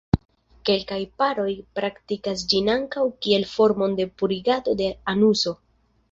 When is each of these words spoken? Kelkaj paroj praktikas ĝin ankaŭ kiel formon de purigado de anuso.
Kelkaj 0.67 0.95
paroj 1.21 1.51
praktikas 1.79 2.45
ĝin 2.53 2.71
ankaŭ 2.75 3.03
kiel 3.25 3.45
formon 3.51 3.93
de 4.01 4.07
purigado 4.23 4.75
de 4.81 4.89
anuso. 5.15 5.55